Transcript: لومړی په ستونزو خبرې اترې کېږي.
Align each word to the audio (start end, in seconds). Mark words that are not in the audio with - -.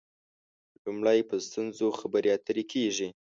لومړی 0.83 1.19
په 1.29 1.35
ستونزو 1.47 1.87
خبرې 1.99 2.29
اترې 2.35 2.63
کېږي. 2.73 3.09